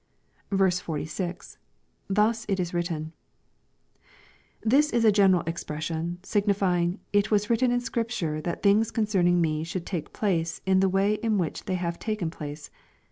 [0.49, 1.59] 46,—
[2.11, 3.11] [TTius it 18 written^
[4.63, 9.39] This is a general expression, signifying * It was written in Scripture that things concerning
[9.39, 12.71] me should take place in the way in which they have taken place.''